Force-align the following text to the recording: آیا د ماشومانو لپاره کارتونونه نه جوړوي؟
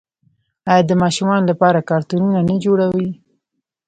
آیا 0.71 0.83
د 0.87 0.91
ماشومانو 1.03 1.49
لپاره 1.51 1.87
کارتونونه 1.89 2.39
نه 2.49 2.55
جوړوي؟ 2.65 3.09